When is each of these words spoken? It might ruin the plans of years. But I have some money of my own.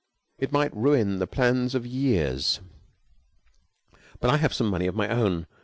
It 0.39 0.51
might 0.51 0.75
ruin 0.75 1.19
the 1.19 1.27
plans 1.27 1.75
of 1.75 1.85
years. 1.85 2.59
But 4.19 4.31
I 4.31 4.37
have 4.37 4.51
some 4.51 4.67
money 4.69 4.87
of 4.87 4.95
my 4.95 5.07
own. 5.07 5.45